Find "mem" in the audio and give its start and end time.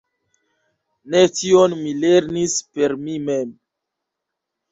3.27-3.53